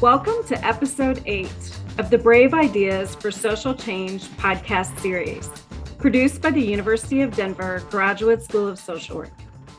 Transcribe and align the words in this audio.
Welcome 0.00 0.44
to 0.46 0.64
episode 0.64 1.24
eight 1.26 1.76
of 1.98 2.08
the 2.08 2.18
Brave 2.18 2.54
Ideas 2.54 3.16
for 3.16 3.32
Social 3.32 3.74
Change 3.74 4.22
podcast 4.36 4.96
series, 5.00 5.50
produced 5.98 6.40
by 6.40 6.52
the 6.52 6.62
University 6.62 7.22
of 7.22 7.34
Denver 7.34 7.82
Graduate 7.90 8.40
School 8.40 8.68
of 8.68 8.78
Social 8.78 9.16
Work, 9.16 9.32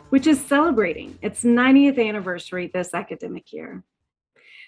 which 0.09 0.27
is 0.27 0.45
celebrating 0.45 1.17
its 1.21 1.45
90th 1.45 2.05
anniversary 2.05 2.69
this 2.73 2.93
academic 2.93 3.53
year. 3.53 3.85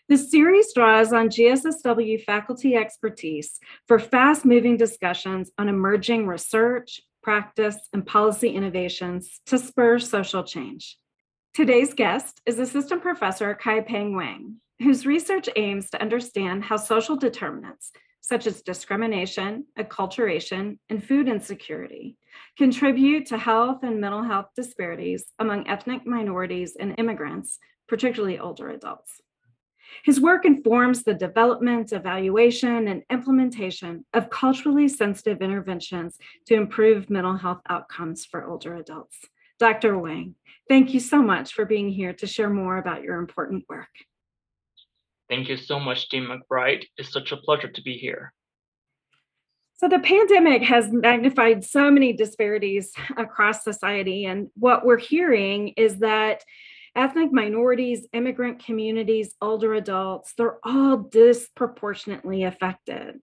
The 0.08 0.16
series 0.16 0.73
draws 0.73 1.12
on 1.12 1.27
GSSW 1.27 2.23
faculty 2.23 2.77
expertise 2.77 3.59
for 3.90 3.99
fast 3.99 4.45
moving 4.45 4.77
discussions 4.77 5.52
on 5.58 5.68
emerging 5.68 6.27
research, 6.27 7.02
practice, 7.22 7.90
and 7.91 8.08
policy 8.08 8.52
innovations 8.52 9.41
to 9.48 9.58
spur 9.58 9.99
social 9.99 10.45
change. 10.45 10.98
Today's 11.54 11.94
guest 11.94 12.40
is 12.45 12.58
Assistant 12.58 13.02
Professor 13.02 13.54
Kai-Peng 13.54 14.16
Wang, 14.16 14.62
whose 14.81 15.05
research 15.05 15.49
aims 15.55 15.90
to 15.90 16.02
understand 16.02 16.63
how 16.63 16.77
social 16.77 17.16
determinants, 17.16 17.91
such 18.22 18.48
as 18.48 18.62
discrimination, 18.62 19.66
acculturation, 19.77 20.77
and 20.89 21.03
food 21.03 21.27
insecurity, 21.27 22.17
contribute 22.58 23.25
to 23.27 23.38
health 23.38 23.80
and 23.84 23.99
mental 23.99 24.23
health 24.23 24.48
disparities 24.55 25.25
among 25.39 25.67
ethnic 25.67 26.05
minorities 26.05 26.75
and 26.80 26.95
immigrants, 26.98 27.59
particularly 27.88 28.39
older 28.39 28.70
adults. 28.70 29.22
His 30.03 30.22
work 30.22 30.45
informs 30.45 31.03
the 31.03 31.13
development, 31.13 31.91
evaluation, 31.91 32.88
and 32.88 33.03
implementation 33.09 34.05
of 34.13 34.30
culturally 34.30 34.88
sensitive 34.88 35.41
interventions 35.41 36.17
to 36.48 36.55
improve 36.55 37.09
mental 37.09 37.36
health 37.36 37.61
outcomes 37.70 38.25
for 38.25 38.45
older 38.45 38.75
adults. 38.75 39.17
Dr. 39.59 39.98
Wang, 39.98 40.36
thank 40.70 40.94
you 40.94 41.00
so 41.00 41.22
much 41.22 41.53
for 41.53 41.66
being 41.66 41.89
here 41.89 42.13
to 42.13 42.25
share 42.25 42.50
more 42.50 42.77
about 42.77 43.03
your 43.03 43.17
important 43.17 43.66
work. 43.70 43.89
Thank 45.32 45.48
you 45.48 45.56
so 45.56 45.80
much, 45.80 46.10
Dean 46.10 46.28
McBride. 46.28 46.84
It's 46.98 47.14
such 47.14 47.32
a 47.32 47.38
pleasure 47.38 47.70
to 47.70 47.82
be 47.82 47.94
here. 47.94 48.34
So, 49.76 49.88
the 49.88 50.00
pandemic 50.00 50.62
has 50.64 50.92
magnified 50.92 51.64
so 51.64 51.90
many 51.90 52.12
disparities 52.12 52.92
across 53.18 53.64
society. 53.64 54.26
And 54.26 54.50
what 54.56 54.86
we're 54.86 54.98
hearing 54.98 55.70
is 55.70 56.00
that 56.00 56.44
ethnic 56.98 57.32
minorities, 57.32 58.06
immigrant 58.12 58.66
communities, 58.66 59.34
older 59.42 59.74
adults, 59.74 60.34
they're 60.38 60.59
all 60.66 60.98
disproportionately 60.98 62.44
affected. 62.44 63.22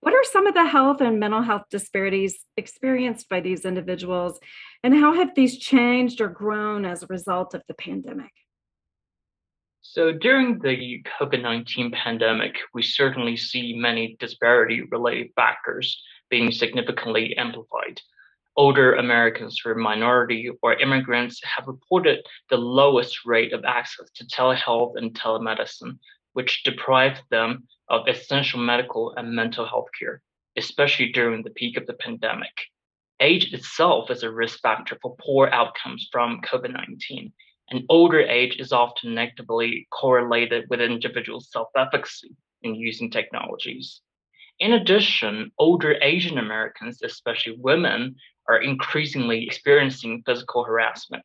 What 0.00 0.14
are 0.14 0.24
some 0.24 0.46
of 0.46 0.54
the 0.54 0.64
health 0.64 1.02
and 1.02 1.20
mental 1.20 1.42
health 1.42 1.64
disparities 1.70 2.38
experienced 2.56 3.28
by 3.28 3.40
these 3.40 3.66
individuals, 3.66 4.40
and 4.82 4.94
how 4.94 5.12
have 5.12 5.34
these 5.34 5.58
changed 5.58 6.22
or 6.22 6.28
grown 6.28 6.86
as 6.86 7.02
a 7.02 7.08
result 7.08 7.52
of 7.52 7.62
the 7.68 7.74
pandemic? 7.74 8.32
So 9.86 10.12
during 10.12 10.60
the 10.60 11.04
COVID 11.20 11.42
19 11.42 11.90
pandemic, 11.90 12.56
we 12.72 12.82
certainly 12.82 13.36
see 13.36 13.74
many 13.76 14.16
disparity 14.18 14.80
related 14.80 15.30
factors 15.36 16.02
being 16.30 16.50
significantly 16.50 17.36
amplified. 17.36 18.00
Older 18.56 18.94
Americans 18.94 19.60
who 19.62 19.70
are 19.70 19.74
minority 19.74 20.48
or 20.62 20.72
immigrants 20.80 21.38
have 21.44 21.68
reported 21.68 22.26
the 22.48 22.56
lowest 22.56 23.26
rate 23.26 23.52
of 23.52 23.66
access 23.66 24.10
to 24.12 24.24
telehealth 24.24 24.96
and 24.96 25.12
telemedicine, 25.12 25.98
which 26.32 26.64
deprives 26.64 27.20
them 27.30 27.68
of 27.90 28.08
essential 28.08 28.60
medical 28.60 29.12
and 29.18 29.36
mental 29.36 29.66
health 29.66 29.88
care, 29.98 30.22
especially 30.56 31.12
during 31.12 31.42
the 31.42 31.50
peak 31.50 31.76
of 31.76 31.86
the 31.86 31.94
pandemic. 31.94 32.56
Age 33.20 33.52
itself 33.52 34.10
is 34.10 34.22
a 34.22 34.32
risk 34.32 34.60
factor 34.60 34.96
for 35.02 35.14
poor 35.20 35.48
outcomes 35.48 36.08
from 36.10 36.40
COVID 36.40 36.72
19 36.72 37.34
and 37.70 37.84
older 37.88 38.20
age 38.20 38.56
is 38.58 38.72
often 38.72 39.14
negatively 39.14 39.86
correlated 39.90 40.66
with 40.68 40.80
individual 40.80 41.40
self 41.40 41.68
efficacy 41.76 42.36
in 42.62 42.74
using 42.74 43.10
technologies. 43.10 44.00
In 44.60 44.72
addition, 44.74 45.50
older 45.58 45.96
Asian 46.00 46.38
Americans, 46.38 47.02
especially 47.02 47.56
women, 47.58 48.16
are 48.48 48.60
increasingly 48.60 49.44
experiencing 49.44 50.22
physical 50.24 50.64
harassment. 50.64 51.24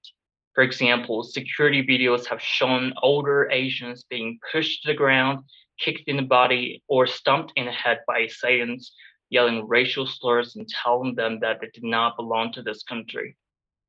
For 0.56 0.64
example, 0.64 1.24
security 1.24 1.84
videos 1.84 2.26
have 2.28 2.42
shown 2.42 2.94
older 3.04 3.50
Asians 3.52 4.04
being 4.04 4.40
pushed 4.52 4.82
to 4.82 4.88
the 4.88 4.98
ground, 4.98 5.44
kicked 5.80 6.08
in 6.08 6.18
the 6.18 6.24
body, 6.24 6.84
or 6.88 7.06
stumped 7.06 7.54
in 7.56 7.66
the 7.66 7.72
head 7.72 8.00
by 8.08 8.20
assailants, 8.20 8.94
yelling 9.30 9.68
racial 9.68 10.08
slurs 10.08 10.56
and 10.56 10.68
telling 10.68 11.16
them 11.16 11.40
that 11.42 11.62
they 11.62 11.70
did 11.74 11.84
not 11.84 12.18
belong 12.18 12.52
to 12.54 12.62
this 12.62 12.84
country. 12.84 13.38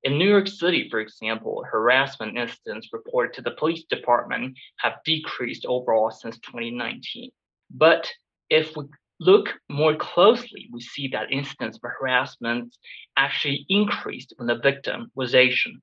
In 0.03 0.16
New 0.16 0.28
York 0.28 0.49
City, 0.49 0.88
for 0.88 0.99
example, 0.99 1.62
harassment 1.71 2.38
incidents 2.38 2.88
reported 2.91 3.34
to 3.34 3.43
the 3.43 3.50
police 3.50 3.84
department 3.84 4.56
have 4.78 4.94
decreased 5.05 5.66
overall 5.66 6.11
since 6.11 6.38
2019. 6.38 7.31
But 7.71 8.10
if 8.49 8.75
we 8.77 8.84
look 9.21 9.50
more 9.69 9.94
closely, 9.94 10.71
we 10.72 10.81
see 10.81 11.09
that 11.09 11.31
incidents 11.31 11.77
of 11.77 11.91
harassment 12.00 12.75
actually 13.19 13.66
increased 13.69 14.33
when 14.37 14.47
the 14.47 14.55
victim 14.55 15.12
was 15.15 15.34
Asian. 15.34 15.83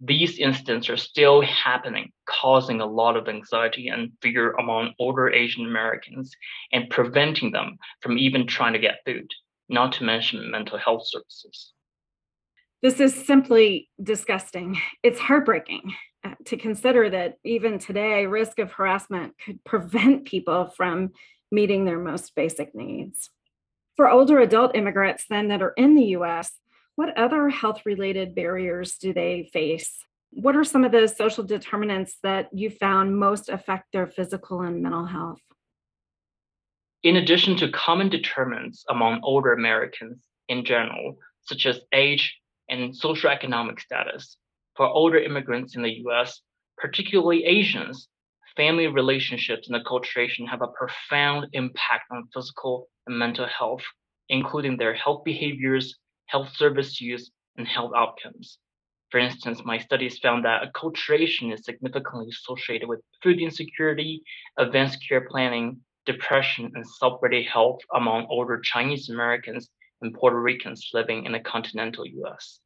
These 0.00 0.38
incidents 0.38 0.88
are 0.88 0.96
still 0.96 1.40
happening, 1.40 2.12
causing 2.26 2.80
a 2.80 2.86
lot 2.86 3.16
of 3.16 3.28
anxiety 3.28 3.88
and 3.88 4.12
fear 4.22 4.52
among 4.52 4.94
older 5.00 5.28
Asian 5.30 5.66
Americans 5.66 6.30
and 6.70 6.88
preventing 6.88 7.50
them 7.50 7.78
from 8.00 8.16
even 8.16 8.46
trying 8.46 8.74
to 8.74 8.78
get 8.78 9.00
food, 9.04 9.28
not 9.68 9.92
to 9.94 10.04
mention 10.04 10.50
mental 10.52 10.78
health 10.78 11.02
services. 11.06 11.72
This 12.82 13.00
is 13.00 13.26
simply 13.26 13.88
disgusting. 14.02 14.78
It's 15.02 15.18
heartbreaking 15.18 15.94
uh, 16.24 16.34
to 16.46 16.56
consider 16.56 17.08
that 17.10 17.36
even 17.42 17.78
today, 17.78 18.26
risk 18.26 18.58
of 18.58 18.72
harassment 18.72 19.34
could 19.42 19.64
prevent 19.64 20.26
people 20.26 20.66
from 20.76 21.12
meeting 21.50 21.84
their 21.84 21.98
most 21.98 22.34
basic 22.34 22.74
needs. 22.74 23.30
For 23.96 24.10
older 24.10 24.40
adult 24.40 24.76
immigrants, 24.76 25.24
then 25.30 25.48
that 25.48 25.62
are 25.62 25.72
in 25.76 25.94
the 25.94 26.16
US, 26.16 26.52
what 26.96 27.16
other 27.16 27.48
health 27.48 27.82
related 27.86 28.34
barriers 28.34 28.96
do 28.96 29.14
they 29.14 29.48
face? 29.52 29.98
What 30.30 30.56
are 30.56 30.64
some 30.64 30.84
of 30.84 30.92
the 30.92 31.08
social 31.08 31.44
determinants 31.44 32.18
that 32.22 32.48
you 32.52 32.68
found 32.68 33.18
most 33.18 33.48
affect 33.48 33.92
their 33.92 34.06
physical 34.06 34.60
and 34.60 34.82
mental 34.82 35.06
health? 35.06 35.40
In 37.02 37.16
addition 37.16 37.56
to 37.58 37.70
common 37.70 38.10
determinants 38.10 38.84
among 38.90 39.20
older 39.22 39.52
Americans 39.52 40.18
in 40.48 40.64
general, 40.64 41.16
such 41.42 41.64
as 41.64 41.80
age, 41.92 42.36
and 42.68 42.94
socioeconomic 42.94 43.80
status. 43.80 44.36
For 44.76 44.86
older 44.86 45.18
immigrants 45.18 45.76
in 45.76 45.82
the 45.82 46.02
US, 46.06 46.42
particularly 46.76 47.44
Asians, 47.44 48.08
family 48.56 48.86
relationships 48.86 49.68
and 49.68 49.82
acculturation 49.82 50.48
have 50.48 50.62
a 50.62 50.68
profound 50.68 51.46
impact 51.52 52.04
on 52.10 52.28
physical 52.32 52.88
and 53.06 53.18
mental 53.18 53.46
health, 53.46 53.82
including 54.28 54.76
their 54.76 54.94
health 54.94 55.22
behaviors, 55.24 55.98
health 56.26 56.48
service 56.56 57.00
use, 57.00 57.30
and 57.56 57.66
health 57.66 57.92
outcomes. 57.96 58.58
For 59.10 59.18
instance, 59.18 59.62
my 59.64 59.78
studies 59.78 60.18
found 60.18 60.44
that 60.44 60.62
acculturation 60.62 61.52
is 61.52 61.64
significantly 61.64 62.26
associated 62.28 62.88
with 62.88 63.00
food 63.22 63.40
insecurity, 63.40 64.22
advanced 64.58 64.98
care 65.08 65.28
planning, 65.28 65.80
depression, 66.06 66.72
and 66.74 66.84
celebrity 66.86 67.42
health 67.44 67.80
among 67.94 68.26
older 68.28 68.60
Chinese 68.60 69.08
Americans 69.08 69.68
and 70.02 70.14
Puerto 70.14 70.40
Ricans 70.40 70.90
living 70.92 71.24
in 71.24 71.32
the 71.32 71.40
continental 71.40 72.06
US. 72.06 72.60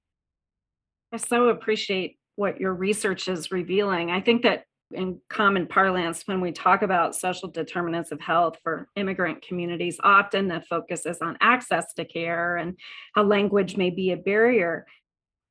I 1.13 1.17
so 1.17 1.49
appreciate 1.49 2.19
what 2.37 2.61
your 2.61 2.75
research 2.75 3.29
is 3.29 3.51
revealing. 3.51 4.11
I 4.11 4.21
think 4.21 4.43
that 4.43 4.65
in 4.93 5.21
common 5.29 5.67
parlance, 5.67 6.23
when 6.27 6.41
we 6.41 6.53
talk 6.53 6.83
about 6.83 7.15
social 7.15 7.49
determinants 7.49 8.13
of 8.13 8.21
health 8.21 8.59
for 8.63 8.89
immigrant 8.97 9.43
communities, 9.43 10.01
often 10.03 10.49
the 10.49 10.61
focus 10.69 11.07
is 11.07 11.19
on 11.21 11.37
access 11.41 11.93
to 11.95 12.05
care 12.05 12.57
and 12.57 12.77
how 13.15 13.23
language 13.23 13.77
may 13.77 13.91
be 13.91 14.11
a 14.11 14.17
barrier. 14.17 14.87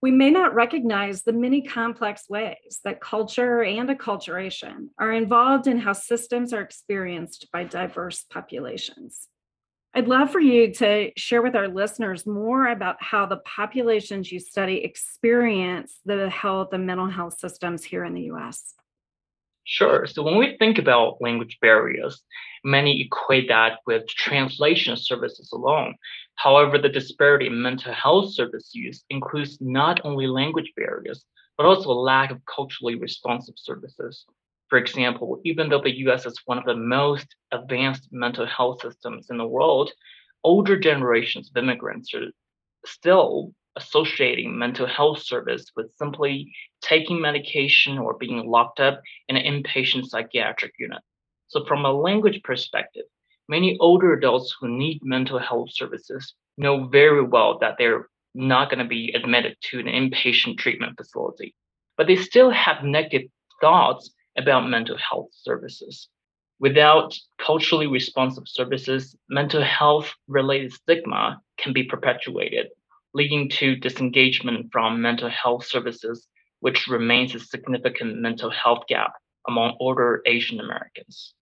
We 0.01 0.12
may 0.12 0.29
not 0.29 0.56
recognize 0.56 1.23
the 1.23 1.34
many 1.34 1.62
complex 1.62 2.25
ways 2.29 2.79
that 2.84 3.01
culture 3.01 3.62
and 3.63 3.89
acculturation 3.89 4.89
are 4.98 5.12
involved 5.12 5.68
in 5.68 5.77
how 5.77 5.94
systems 5.94 6.53
are 6.53 6.62
experienced 6.62 7.48
by 7.51 7.65
diverse 7.65 8.25
populations. 8.30 9.27
I'd 9.94 10.07
love 10.07 10.31
for 10.31 10.39
you 10.39 10.71
to 10.75 11.12
share 11.18 11.41
with 11.41 11.56
our 11.56 11.68
listeners 11.68 12.27
more 12.27 12.68
about 12.68 13.01
how 13.01 13.25
the 13.25 13.38
populations 13.38 14.31
you 14.31 14.39
study 14.39 14.83
experience 14.83 16.00
the 16.06 16.30
health 16.30 16.74
and 16.74 16.86
mental 16.86 17.09
health 17.09 17.39
systems 17.39 17.83
here 17.83 18.06
in 18.06 18.13
the 18.13 18.31
US. 18.33 18.75
Sure. 19.63 20.06
So 20.06 20.24
when 20.24 20.38
we 20.38 20.57
think 20.57 20.77
about 20.77 21.21
language 21.21 21.57
barriers, 21.62 22.21
many 22.63 23.01
equate 23.01 23.47
that 23.50 23.80
with 23.88 24.07
translation 24.07 24.95
services 24.95 25.51
alone. 25.53 25.95
However, 26.36 26.77
the 26.77 26.89
disparity 26.89 27.47
in 27.47 27.62
mental 27.62 27.94
health 27.94 28.33
service 28.33 28.71
use 28.74 29.03
includes 29.09 29.57
not 29.59 30.01
only 30.03 30.27
language 30.27 30.71
barriers, 30.75 31.25
but 31.57 31.65
also 31.65 31.91
a 31.91 31.94
lack 31.94 32.31
of 32.31 32.41
culturally 32.45 32.95
responsive 32.95 33.56
services. 33.57 34.25
For 34.69 34.77
example, 34.77 35.42
even 35.44 35.69
though 35.69 35.81
the 35.81 35.98
US 36.07 36.25
is 36.25 36.39
one 36.45 36.60
of 36.60 36.66
the 36.66 36.75
most 36.75 37.36
advanced 37.51 38.10
mental 38.12 38.45
health 38.45 38.81
systems 38.81 39.30
in 39.30 39.38
the 39.38 39.48
world, 39.48 39.92
older 40.44 40.77
generations 40.77 41.50
of 41.50 41.62
immigrants 41.62 42.13
are 42.13 42.27
still 42.86 43.54
associating 43.75 44.57
mental 44.57 44.86
health 44.86 45.21
service 45.24 45.66
with 45.75 45.94
simply 45.95 46.51
taking 46.81 47.19
medication 47.19 47.98
or 47.98 48.18
being 48.18 48.50
locked 48.50 48.80
up 48.80 49.01
in 49.27 49.36
an 49.36 49.63
inpatient 49.63 50.06
psychiatric 50.06 50.74
unit. 50.77 51.01
So, 51.48 51.65
from 51.65 51.86
a 51.86 51.92
language 51.92 52.42
perspective, 52.44 53.06
many 53.48 53.77
older 53.80 54.13
adults 54.13 54.56
who 54.60 54.68
need 54.68 55.00
mental 55.04 55.39
health 55.39 55.69
services 55.72 56.36
know 56.57 56.86
very 56.88 57.24
well 57.24 57.57
that 57.60 57.75
they're 57.77 58.07
not 58.36 58.69
going 58.69 58.80
to 58.80 58.86
be 58.86 59.12
admitted 59.13 59.57
to 59.62 59.80
an 59.80 59.88
inpatient 59.88 60.60
treatment 60.60 60.95
facility, 60.98 61.56
but 61.98 62.06
they 62.06 62.15
still 62.15 62.51
have 62.51 62.83
negative 62.83 63.30
thoughts 63.62 64.12
about 64.37 64.69
mental 64.69 64.97
health 64.97 65.29
services. 65.33 66.09
Without 66.59 67.15
culturally 67.37 67.87
responsive 67.87 68.43
services, 68.45 69.15
mental 69.29 69.63
health 69.63 70.13
related 70.27 70.73
stigma 70.73 71.41
can 71.57 71.71
be 71.71 71.83
perpetuated, 71.83 72.67
leading 73.13 73.49
to 73.49 73.77
disengagement 73.77 74.67
from 74.71 75.01
mental 75.01 75.29
health 75.29 75.65
services, 75.65 76.27
which 76.59 76.87
remains 76.87 77.33
a 77.33 77.39
significant 77.39 78.17
mental 78.17 78.51
health 78.51 78.83
gap 78.87 79.13
among 79.47 79.77
older 79.79 80.21
Asian 80.25 80.59
Americans. 80.59 81.33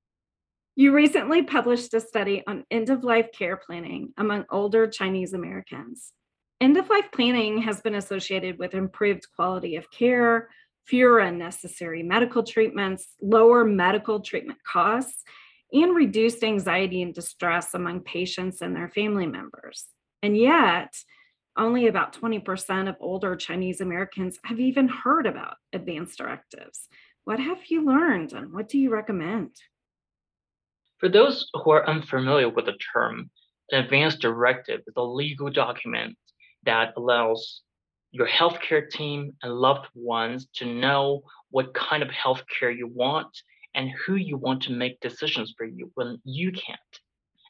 You 0.75 0.93
recently 0.93 1.41
published 1.41 1.95
a 1.95 1.99
study 1.99 2.43
on 2.45 2.63
end 2.69 2.91
of 2.91 3.03
life 3.03 3.29
care 3.33 3.57
planning 3.57 4.13
among 4.15 4.45
older 4.51 4.85
Chinese 4.85 5.33
Americans. 5.33 6.13
End 6.61 6.77
of 6.77 6.89
life 6.89 7.09
planning 7.11 7.63
has 7.63 7.81
been 7.81 7.95
associated 7.95 8.59
with 8.59 8.75
improved 8.75 9.25
quality 9.35 9.75
of 9.75 9.89
care, 9.89 10.49
fewer 10.87 11.19
unnecessary 11.19 12.03
medical 12.03 12.43
treatments, 12.43 13.07
lower 13.21 13.65
medical 13.65 14.19
treatment 14.21 14.59
costs, 14.65 15.23
and 15.73 15.95
reduced 15.95 16.43
anxiety 16.43 17.01
and 17.01 17.13
distress 17.13 17.73
among 17.73 18.01
patients 18.01 18.61
and 18.61 18.75
their 18.75 18.89
family 18.89 19.25
members. 19.25 19.85
And 20.23 20.37
yet, 20.37 20.95
only 21.57 21.87
about 21.87 22.13
20% 22.13 22.87
of 22.87 22.95
older 22.99 23.35
Chinese 23.35 23.81
Americans 23.81 24.39
have 24.43 24.59
even 24.59 24.87
heard 24.87 25.25
about 25.25 25.55
advance 25.73 26.15
directives. 26.15 26.87
What 27.25 27.39
have 27.39 27.59
you 27.69 27.85
learned 27.85 28.33
and 28.33 28.53
what 28.53 28.69
do 28.69 28.77
you 28.77 28.89
recommend? 28.89 29.51
For 30.99 31.09
those 31.09 31.49
who 31.53 31.71
are 31.71 31.87
unfamiliar 31.87 32.49
with 32.49 32.65
the 32.65 32.77
term, 32.93 33.29
an 33.71 33.83
advance 33.83 34.15
directive 34.15 34.81
is 34.87 34.93
a 34.95 35.03
legal 35.03 35.49
document 35.49 36.15
that 36.63 36.93
allows 36.95 37.61
your 38.12 38.27
healthcare 38.27 38.89
team 38.89 39.33
and 39.44 39.54
loved 39.54 39.88
ones 39.94 40.48
to 40.56 40.65
know 40.65 41.21
what 41.50 41.74
kind 41.74 42.04
of 42.04 42.09
healthcare 42.09 42.75
you 42.75 42.88
want 42.88 43.27
and 43.75 43.92
who 43.92 44.15
you 44.15 44.38
want 44.38 44.63
to 44.63 44.71
make 44.71 45.00
decisions 45.00 45.54
for 45.57 45.65
you 45.65 45.92
when 45.95 46.19
you 46.24 46.51
can't. 46.51 46.80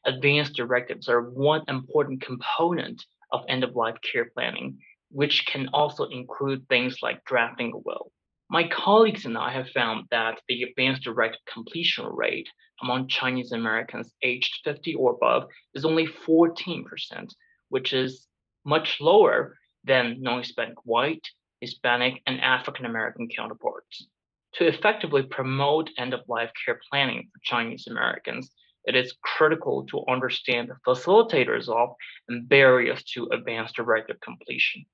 Advance 0.06 0.50
directives 0.52 1.10
are 1.10 1.30
one 1.30 1.64
important 1.68 2.22
component 2.22 3.06
of 3.32 3.44
end 3.48 3.64
of 3.64 3.76
life 3.76 3.98
care 4.02 4.30
planning, 4.34 4.78
which 5.10 5.46
can 5.46 5.70
also 5.74 6.06
include 6.06 6.68
things 6.68 6.98
like 7.02 7.24
drafting 7.26 7.72
a 7.74 7.78
will. 7.78 8.12
My 8.50 8.68
colleagues 8.68 9.26
and 9.26 9.38
I 9.38 9.52
have 9.52 9.70
found 9.70 10.06
that 10.12 10.40
the 10.48 10.64
advanced 10.64 11.04
direct 11.04 11.38
completion 11.52 12.06
rate 12.06 12.48
among 12.82 13.10
Chinese 13.10 13.52
Americans 13.52 14.14
aged 14.22 14.60
50 14.64 14.96
or 14.96 15.12
above 15.12 15.50
is 15.74 15.84
only 15.84 16.08
14%, 16.08 16.86
which 17.70 17.92
is 17.92 18.28
much 18.64 19.02
lower 19.02 19.58
than 19.88 20.22
non 20.22 20.40
Hispanic 20.40 20.78
white, 20.86 21.26
Hispanic, 21.62 22.22
and 22.28 22.40
African 22.42 22.86
American 22.86 23.28
counterparts. 23.36 24.08
To 24.56 24.68
effectively 24.68 25.24
promote 25.24 25.90
end 25.98 26.14
of 26.14 26.22
life 26.28 26.52
care 26.66 26.80
planning 26.90 27.30
for 27.32 27.40
Chinese 27.44 27.88
Americans, 27.88 28.52
it 28.86 28.96
is 28.96 29.18
critical 29.22 29.86
to 29.88 30.06
understand 30.08 30.70
the 30.70 30.78
facilitators 30.88 31.68
of 31.68 31.90
and 32.30 32.48
barriers 32.48 33.04
to 33.14 33.28
advanced 33.34 33.76
directive 33.76 34.20
completion. 34.22 34.86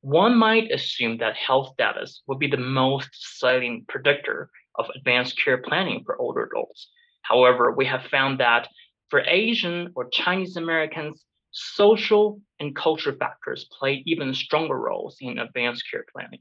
One 0.00 0.36
might 0.36 0.72
assume 0.72 1.18
that 1.18 1.36
health 1.36 1.74
status 1.74 2.22
would 2.26 2.38
be 2.38 2.48
the 2.48 2.56
most 2.56 3.10
salient 3.12 3.86
predictor 3.88 4.50
of 4.76 4.86
advanced 4.96 5.38
care 5.42 5.58
planning 5.58 6.02
for 6.04 6.20
older 6.20 6.44
adults. 6.44 6.90
However, 7.22 7.70
we 7.70 7.86
have 7.86 8.06
found 8.06 8.40
that 8.40 8.68
for 9.10 9.20
Asian 9.20 9.92
or 9.94 10.08
Chinese 10.10 10.56
Americans, 10.56 11.24
social 11.52 12.40
and 12.60 12.74
cultural 12.74 13.16
factors 13.16 13.68
play 13.78 14.02
even 14.06 14.34
stronger 14.34 14.78
roles 14.78 15.16
in 15.20 15.38
advanced 15.38 15.84
care 15.90 16.04
planning. 16.12 16.40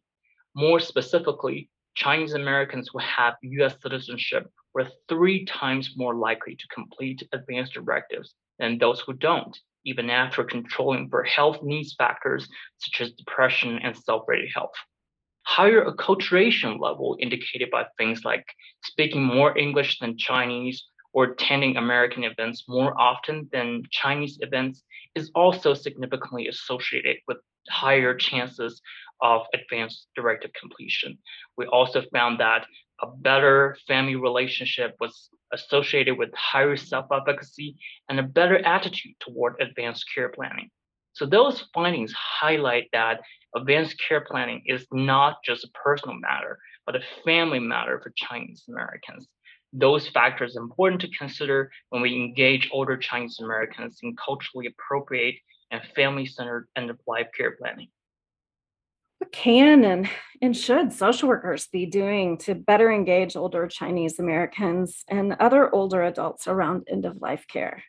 More 0.56 0.80
specifically, 0.80 1.70
Chinese 1.96 2.34
Americans 2.34 2.90
who 2.92 3.00
have 3.00 3.36
US 3.42 3.76
citizenship 3.82 4.50
were 4.74 4.88
three 5.10 5.46
times 5.46 5.94
more 5.98 6.16
likely 6.16 6.56
to 6.56 6.68
complete 6.74 7.22
advanced 7.34 7.74
directives 7.74 8.34
than 8.60 8.78
those 8.78 9.02
who 9.02 9.14
don't 9.14 9.58
even 9.86 10.10
after 10.10 10.44
controlling 10.44 11.10
for 11.10 11.24
health 11.24 11.58
needs 11.64 11.96
factors 11.96 12.48
such 12.78 13.02
as 13.02 13.14
depression 13.14 13.80
and 13.84 13.98
self-rated 13.98 14.50
health. 14.54 14.74
Higher 15.44 15.86
acculturation 15.86 16.80
level 16.80 17.18
indicated 17.20 17.72
by 17.72 17.86
things 17.98 18.24
like 18.24 18.46
speaking 18.84 19.24
more 19.24 19.58
English 19.58 20.00
than 20.00 20.18
Chinese 20.18 20.86
or 21.14 21.26
attending 21.26 21.78
American 21.78 22.24
events 22.24 22.66
more 22.68 23.00
often 23.00 23.50
than 23.52 23.84
Chinese 23.92 24.38
events 24.42 24.84
is 25.16 25.32
also 25.36 25.74
significantly 25.74 26.48
associated 26.48 27.18
with 27.28 27.38
higher 27.70 28.16
chances 28.16 28.82
of 29.22 29.42
advanced 29.54 30.08
directive 30.16 30.52
completion. 30.60 31.18
We 31.58 31.66
also 31.68 32.02
found 32.14 32.40
that 32.40 32.66
a 33.02 33.08
better 33.08 33.78
family 33.88 34.16
relationship 34.16 34.96
was 35.00 35.30
associated 35.54 36.18
with 36.18 36.34
higher 36.36 36.78
self-efficacy 36.78 37.76
and 38.10 38.20
a 38.20 38.24
better 38.24 38.64
attitude 38.66 39.16
toward 39.20 39.56
advanced 39.60 40.06
care 40.14 40.30
planning. 40.30 40.70
So 41.14 41.26
those 41.26 41.66
findings 41.74 42.14
highlight 42.14 42.88
that 42.94 43.22
advanced 43.56 44.02
care 44.08 44.22
planning 44.22 44.62
is 44.66 44.86
not 44.92 45.38
just 45.44 45.66
a 45.66 45.70
personal 45.84 46.16
matter, 46.16 46.58
but 46.86 46.96
a 46.96 47.02
family 47.26 47.60
matter 47.60 48.00
for 48.02 48.14
Chinese 48.16 48.64
Americans. 48.70 49.28
Those 49.74 50.10
factors 50.10 50.58
are 50.58 50.64
important 50.64 51.02
to 51.02 51.18
consider 51.18 51.72
when 51.90 52.02
we 52.02 52.16
engage 52.16 52.70
older 52.72 52.98
Chinese 52.98 53.40
Americans 53.40 54.00
in 54.04 54.16
culturally 54.16 54.68
appropriate 54.68 55.36
and 55.72 55.82
family-centered 55.96 56.68
end-of-life 56.76 57.28
care 57.36 57.52
planning. 57.52 57.88
What 59.20 59.32
can 59.32 59.86
and, 59.86 60.10
and 60.42 60.58
should 60.58 60.92
social 60.92 61.30
workers 61.30 61.68
be 61.68 61.86
doing 61.86 62.38
to 62.40 62.56
better 62.56 62.92
engage 62.92 63.36
older 63.36 63.68
Chinese 63.68 64.20
Americans 64.20 65.04
and 65.08 65.34
other 65.40 65.74
older 65.74 66.04
adults 66.04 66.48
around 66.48 66.88
end 66.92 67.06
of 67.06 67.22
life 67.22 67.46
care? 67.48 67.84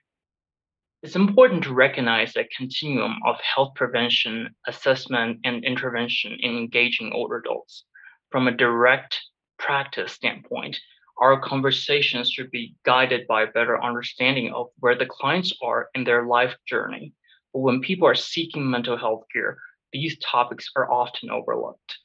It's 1.03 1.17
important 1.17 1.65
to 1.65 1.75
recognize 1.75 2.37
a 2.37 2.47
continuum 2.57 3.17
of 3.27 3.37
health 3.41 3.73
prevention, 3.75 4.55
assessment, 4.69 5.41
and 5.43 5.65
intervention 5.65 6.37
in 6.39 6.57
engaging 6.57 7.11
older 7.13 7.39
adults. 7.39 7.85
From 8.31 8.47
a 8.47 8.53
direct 8.53 9.21
practice 9.59 10.13
standpoint, 10.13 10.79
our 11.23 11.39
conversations 11.39 12.29
should 12.29 12.51
be 12.51 12.75
guided 12.85 13.29
by 13.29 13.43
a 13.43 13.53
better 13.53 13.81
understanding 13.81 14.53
of 14.53 14.67
where 14.81 14.99
the 14.99 15.07
clients 15.07 15.55
are 15.63 15.89
in 15.95 16.03
their 16.03 16.27
life 16.27 16.57
journey. 16.67 17.13
But 17.55 17.61
when 17.61 17.81
people 17.81 18.09
are 18.09 18.17
seeking 18.17 18.69
mental 18.69 18.99
health 18.99 19.23
care, 19.33 19.57
these 19.93 20.19
topics 20.19 20.69
are 20.75 20.91
often 20.91 21.31
overlooked. 21.31 21.99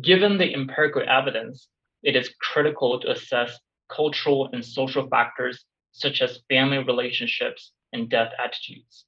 Given 0.00 0.38
the 0.38 0.54
empirical 0.54 1.02
evidence, 1.06 1.68
it 2.02 2.16
is 2.16 2.34
critical 2.40 2.98
to 3.00 3.10
assess 3.10 3.58
cultural 3.94 4.48
and 4.54 4.64
social 4.64 5.06
factors 5.08 5.66
such 5.92 6.22
as 6.22 6.42
family 6.48 6.78
relationships 6.78 7.72
and 7.92 8.08
death 8.08 8.32
attitudes. 8.42 9.04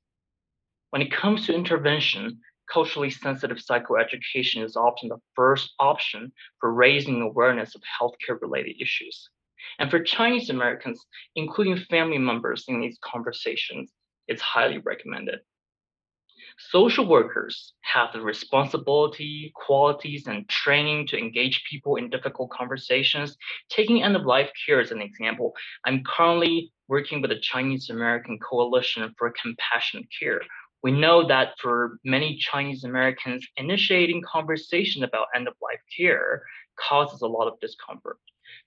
When 0.90 1.00
it 1.00 1.10
comes 1.10 1.46
to 1.46 1.54
intervention, 1.54 2.40
culturally 2.72 3.10
sensitive 3.10 3.58
psychoeducation 3.58 4.64
is 4.64 4.76
often 4.76 5.08
the 5.08 5.20
first 5.34 5.74
option 5.78 6.32
for 6.60 6.72
raising 6.72 7.20
awareness 7.20 7.74
of 7.74 7.82
healthcare 8.00 8.40
related 8.40 8.76
issues. 8.80 9.28
And 9.78 9.90
for 9.90 10.02
Chinese 10.02 10.50
Americans, 10.50 11.04
including 11.36 11.76
family 11.76 12.18
members 12.18 12.64
in 12.68 12.80
these 12.80 12.98
conversations, 13.02 13.92
it's 14.26 14.42
highly 14.42 14.78
recommended. 14.78 15.40
Social 16.58 17.06
workers 17.06 17.72
have 17.80 18.12
the 18.12 18.20
responsibility, 18.20 19.52
qualities, 19.54 20.26
and 20.26 20.48
training 20.48 21.06
to 21.08 21.18
engage 21.18 21.64
people 21.68 21.96
in 21.96 22.10
difficult 22.10 22.50
conversations. 22.50 23.36
Taking 23.70 24.02
end 24.02 24.16
of 24.16 24.26
life 24.26 24.50
care 24.66 24.80
as 24.80 24.90
an 24.90 25.00
example, 25.00 25.54
I'm 25.84 26.04
currently 26.04 26.72
working 26.88 27.22
with 27.22 27.30
the 27.30 27.40
Chinese 27.40 27.90
American 27.90 28.38
Coalition 28.38 29.14
for 29.16 29.32
Compassionate 29.40 30.06
Care. 30.18 30.42
We 30.82 30.90
know 30.90 31.26
that 31.28 31.54
for 31.60 31.98
many 32.04 32.36
Chinese 32.36 32.82
Americans, 32.82 33.46
initiating 33.56 34.22
conversation 34.22 35.04
about 35.04 35.28
end 35.34 35.46
of 35.46 35.54
life 35.62 35.80
care 35.96 36.42
causes 36.76 37.22
a 37.22 37.26
lot 37.28 37.46
of 37.46 37.60
discomfort. 37.60 38.18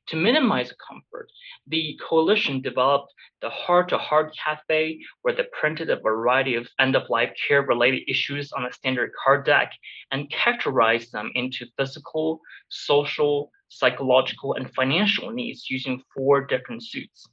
To 0.08 0.16
minimize 0.16 0.72
comfort, 0.88 1.30
the 1.68 2.00
coalition 2.02 2.62
developed 2.62 3.14
the 3.42 3.50
Heart 3.50 3.90
to 3.90 3.98
Heart 3.98 4.36
Cafe, 4.38 5.00
where 5.22 5.36
they 5.36 5.46
printed 5.60 5.90
a 5.90 6.00
variety 6.00 6.56
of 6.56 6.70
end 6.80 6.96
of 6.96 7.10
life 7.10 7.34
care 7.48 7.64
related 7.64 8.04
issues 8.08 8.52
on 8.54 8.66
a 8.66 8.72
standard 8.72 9.12
card 9.22 9.46
deck 9.46 9.72
and 10.12 10.32
categorized 10.32 11.12
them 11.12 11.32
into 11.36 11.68
physical, 11.78 12.40
social, 12.70 13.52
psychological, 13.68 14.54
and 14.54 14.74
financial 14.74 15.32
needs 15.32 15.70
using 15.70 16.02
four 16.16 16.46
different 16.46 16.84
suits. 16.84 17.28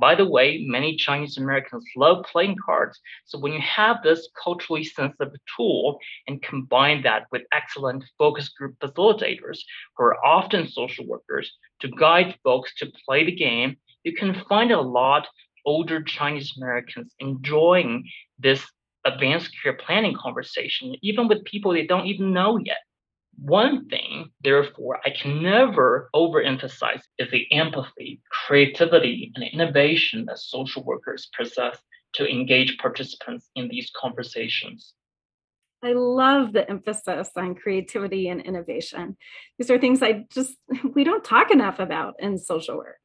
By 0.00 0.14
the 0.14 0.26
way, 0.28 0.64
many 0.66 0.96
Chinese 0.96 1.38
Americans 1.38 1.84
love 1.96 2.24
playing 2.30 2.56
cards. 2.64 3.00
So 3.24 3.38
when 3.38 3.52
you 3.52 3.60
have 3.60 4.02
this 4.02 4.28
culturally 4.42 4.84
sensitive 4.84 5.34
tool 5.56 5.98
and 6.26 6.42
combine 6.42 7.02
that 7.02 7.26
with 7.32 7.42
excellent 7.52 8.04
focus 8.16 8.48
group 8.48 8.78
facilitators 8.78 9.58
who 9.96 10.04
are 10.04 10.24
often 10.24 10.68
social 10.68 11.06
workers 11.06 11.52
to 11.80 11.88
guide 11.88 12.36
folks 12.44 12.74
to 12.76 12.92
play 13.04 13.24
the 13.24 13.34
game, 13.34 13.76
you 14.04 14.14
can 14.14 14.34
find 14.48 14.70
a 14.70 14.80
lot 14.80 15.26
older 15.66 16.02
Chinese 16.02 16.54
Americans 16.56 17.14
enjoying 17.18 18.04
this 18.38 18.64
advanced 19.04 19.50
career 19.60 19.76
planning 19.84 20.14
conversation, 20.14 20.94
even 21.02 21.28
with 21.28 21.44
people 21.44 21.72
they 21.72 21.86
don't 21.86 22.06
even 22.06 22.32
know 22.32 22.58
yet. 22.58 22.78
One 23.40 23.88
thing, 23.88 24.32
therefore, 24.42 25.00
I 25.04 25.10
can 25.10 25.42
never 25.42 26.10
overemphasize 26.14 27.02
is 27.18 27.30
the 27.30 27.46
empathy, 27.52 28.20
creativity, 28.48 29.30
and 29.34 29.44
innovation 29.44 30.24
that 30.24 30.38
social 30.38 30.82
workers 30.82 31.28
possess 31.36 31.78
to 32.14 32.26
engage 32.26 32.78
participants 32.78 33.50
in 33.54 33.68
these 33.68 33.90
conversations. 33.94 34.94
I 35.84 35.92
love 35.92 36.54
the 36.54 36.68
emphasis 36.68 37.28
on 37.36 37.56
creativity 37.56 38.26
and 38.28 38.40
innovation. 38.40 39.18
These 39.58 39.70
are 39.70 39.78
things 39.78 40.02
I 40.02 40.24
just, 40.32 40.54
we 40.94 41.04
don't 41.04 41.22
talk 41.22 41.50
enough 41.50 41.78
about 41.78 42.14
in 42.20 42.38
social 42.38 42.78
work. 42.78 42.96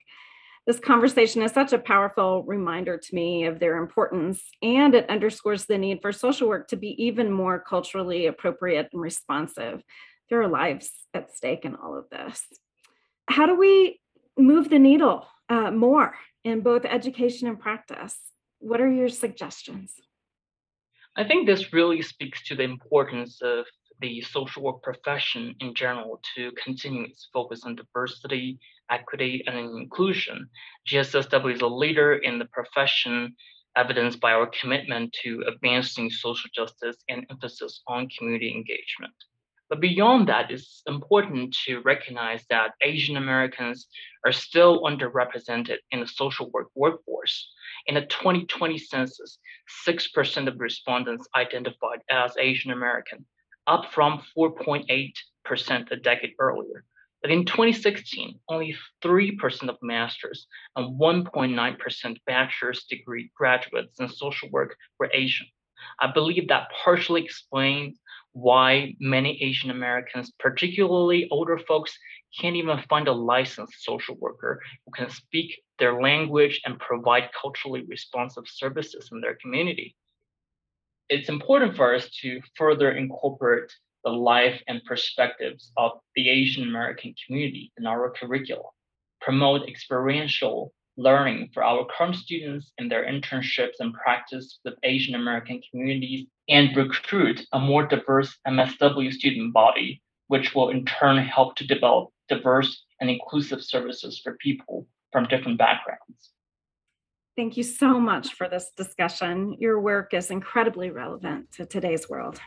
This 0.65 0.79
conversation 0.79 1.41
is 1.41 1.51
such 1.51 1.73
a 1.73 1.77
powerful 1.77 2.43
reminder 2.43 2.97
to 2.97 3.15
me 3.15 3.43
of 3.43 3.59
their 3.59 3.75
importance, 3.75 4.41
and 4.62 4.95
it 4.95 5.09
underscores 5.09 5.65
the 5.65 5.77
need 5.77 6.01
for 6.01 6.13
social 6.13 6.47
work 6.47 6.69
to 6.69 6.77
be 6.77 6.95
even 7.03 7.29
more 7.29 7.59
culturally 7.59 8.27
appropriate 8.27 8.88
and 8.93 9.01
responsive. 9.01 9.81
There 10.29 10.41
are 10.41 10.47
lives 10.47 10.89
at 11.13 11.35
stake 11.35 11.65
in 11.65 11.75
all 11.75 11.97
of 11.97 12.05
this. 12.09 12.41
How 13.27 13.45
do 13.45 13.57
we 13.57 14.00
move 14.38 14.69
the 14.69 14.79
needle 14.79 15.27
uh, 15.50 15.71
more 15.71 16.15
in 16.43 16.62
both 16.62 16.85
education 16.85 17.47
and 17.47 17.59
practice? 17.59 18.17
What 18.59 18.81
are 18.81 18.91
your 18.91 19.09
suggestions? 19.09 19.93
I 21.15 21.23
think 21.23 21.45
this 21.45 21.73
really 21.73 22.01
speaks 22.01 22.43
to 22.47 22.55
the 22.55 22.63
importance 22.63 23.39
of 23.41 23.65
the 24.01 24.21
social 24.21 24.63
work 24.63 24.81
profession 24.81 25.55
in 25.59 25.73
general 25.75 26.19
to 26.35 26.51
continue 26.63 27.03
its 27.03 27.29
focus 27.31 27.63
on 27.63 27.75
diversity, 27.75 28.59
equity, 28.89 29.43
and 29.45 29.57
inclusion. 29.57 30.50
GSSW 30.88 31.53
is 31.53 31.62
a 31.62 31.67
leader 31.67 32.15
in 32.15 32.39
the 32.39 32.45
profession, 32.45 33.35
evidenced 33.75 34.19
by 34.19 34.33
our 34.33 34.50
commitment 34.59 35.15
to 35.23 35.43
advancing 35.47 36.09
social 36.09 36.50
justice 36.53 36.97
and 37.09 37.25
emphasis 37.29 37.81
on 37.88 38.09
community 38.09 38.51
engagement. 38.51 39.13
But 39.73 39.81
beyond 39.81 40.29
that, 40.29 40.51
it's 40.51 40.83
important 40.85 41.57
to 41.65 41.79
recognize 41.79 42.45
that 42.51 42.75
Asian 42.83 43.17
Americans 43.17 43.87
are 44.23 44.31
still 44.31 44.83
underrepresented 44.83 45.77
in 45.89 45.99
the 45.99 46.05
social 46.05 46.51
work 46.51 46.67
workforce. 46.75 47.51
In 47.87 47.95
the 47.95 48.05
2020 48.05 48.77
census, 48.77 49.39
6% 49.87 50.47
of 50.47 50.59
respondents 50.59 51.27
identified 51.35 52.01
as 52.07 52.37
Asian 52.37 52.69
American, 52.69 53.25
up 53.65 53.91
from 53.91 54.21
4.8% 54.37 55.89
a 55.89 55.95
decade 55.95 56.33
earlier. 56.37 56.85
But 57.23 57.31
in 57.31 57.43
2016, 57.43 58.41
only 58.49 58.77
3% 59.03 59.69
of 59.69 59.77
masters 59.81 60.45
and 60.75 60.99
1.9% 61.01 62.17
bachelor's 62.27 62.83
degree 62.83 63.31
graduates 63.35 63.99
in 63.99 64.07
social 64.07 64.51
work 64.51 64.77
were 64.99 65.09
Asian. 65.11 65.47
I 65.99 66.11
believe 66.11 66.47
that 66.49 66.69
partially 66.83 67.23
explains 67.23 67.99
why 68.33 68.95
many 68.99 69.41
Asian 69.41 69.69
Americans, 69.69 70.31
particularly 70.39 71.27
older 71.31 71.57
folks, 71.57 71.97
can't 72.39 72.55
even 72.55 72.81
find 72.89 73.07
a 73.07 73.13
licensed 73.13 73.83
social 73.83 74.15
worker 74.15 74.59
who 74.85 74.91
can 74.91 75.09
speak 75.09 75.61
their 75.79 76.01
language 76.01 76.59
and 76.65 76.79
provide 76.79 77.29
culturally 77.39 77.83
responsive 77.87 78.45
services 78.47 79.09
in 79.11 79.21
their 79.21 79.37
community. 79.41 79.95
It's 81.09 81.29
important 81.29 81.75
for 81.75 81.93
us 81.93 82.09
to 82.21 82.41
further 82.55 82.91
incorporate 82.91 83.71
the 84.03 84.11
life 84.11 84.61
and 84.67 84.83
perspectives 84.85 85.71
of 85.77 85.91
the 86.15 86.29
Asian 86.29 86.63
American 86.63 87.13
community 87.25 87.71
in 87.77 87.85
our 87.85 88.11
curriculum, 88.11 88.65
promote 89.21 89.67
experiential 89.69 90.73
learning 90.97 91.49
for 91.53 91.63
our 91.63 91.85
current 91.97 92.15
students 92.15 92.71
in 92.77 92.87
their 92.87 93.05
internships 93.05 93.79
and 93.79 93.93
practice 93.93 94.59
with 94.63 94.75
Asian 94.83 95.15
American 95.15 95.61
communities, 95.69 96.27
and 96.50 96.75
recruit 96.75 97.45
a 97.53 97.59
more 97.59 97.85
diverse 97.85 98.38
MSW 98.47 99.12
student 99.12 99.53
body, 99.53 100.01
which 100.27 100.53
will 100.53 100.69
in 100.69 100.85
turn 100.85 101.17
help 101.17 101.55
to 101.57 101.67
develop 101.67 102.09
diverse 102.29 102.83
and 103.00 103.09
inclusive 103.09 103.62
services 103.62 104.19
for 104.23 104.38
people 104.38 104.88
from 105.12 105.25
different 105.25 105.57
backgrounds. 105.57 106.31
Thank 107.35 107.57
you 107.57 107.63
so 107.63 108.00
much 108.00 108.33
for 108.33 108.47
this 108.47 108.71
discussion. 108.77 109.55
Your 109.59 109.79
work 109.79 110.13
is 110.13 110.29
incredibly 110.29 110.91
relevant 110.91 111.51
to 111.53 111.65
today's 111.65 112.07
world. 112.07 112.39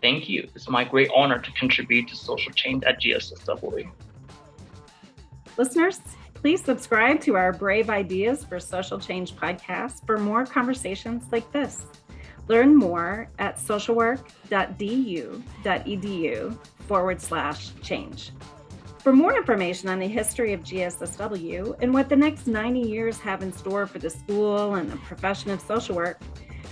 Thank 0.00 0.28
you. 0.28 0.48
It's 0.54 0.68
my 0.68 0.84
great 0.84 1.10
honor 1.14 1.38
to 1.38 1.52
contribute 1.52 2.08
to 2.08 2.16
social 2.16 2.52
change 2.52 2.84
at 2.84 3.00
GSSW. 3.00 3.90
Listeners, 5.58 6.00
please 6.32 6.64
subscribe 6.64 7.20
to 7.20 7.36
our 7.36 7.52
Brave 7.52 7.90
Ideas 7.90 8.44
for 8.44 8.58
Social 8.58 8.98
Change 8.98 9.34
podcast 9.36 10.06
for 10.06 10.16
more 10.16 10.46
conversations 10.46 11.24
like 11.30 11.50
this. 11.52 11.84
Learn 12.50 12.74
more 12.74 13.30
at 13.38 13.56
socialwork.du.edu 13.58 16.58
forward 16.88 17.20
slash 17.20 17.70
change. 17.80 18.32
For 18.98 19.12
more 19.12 19.36
information 19.36 19.88
on 19.88 20.00
the 20.00 20.08
history 20.08 20.52
of 20.52 20.64
GSSW 20.64 21.76
and 21.80 21.94
what 21.94 22.08
the 22.08 22.16
next 22.16 22.48
90 22.48 22.80
years 22.80 23.20
have 23.20 23.44
in 23.44 23.52
store 23.52 23.86
for 23.86 24.00
the 24.00 24.10
school 24.10 24.74
and 24.74 24.90
the 24.90 24.96
profession 24.96 25.52
of 25.52 25.60
social 25.60 25.94
work, 25.94 26.20